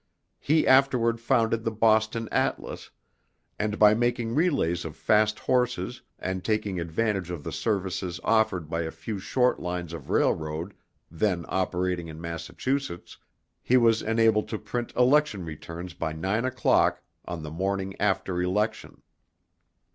[0.39, 2.89] He afterward founded the Boston Atlas,
[3.59, 8.81] and by making relays of fast horses and taking advantage of the services offered by
[8.81, 10.73] a few short lines of railroad
[11.11, 13.19] then operating in Massachusetts,
[13.61, 19.03] he was enabled to print election returns by nine o'clock on the morning after election.